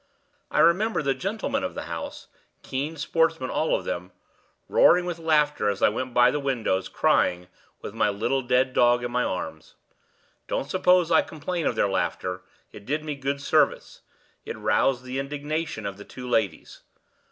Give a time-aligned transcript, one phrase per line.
[0.49, 2.25] I remember the gentlemen of the house
[2.63, 4.13] (keen sportsmen all of them)
[4.67, 7.45] roaring with laughter as I went by the windows, crying,
[7.83, 9.75] with my little dead dog in my arms.
[10.47, 12.41] Don't suppose I complain of their laughter;
[12.71, 14.01] it did me good service;
[14.43, 16.81] it roused the indignation of the two ladies.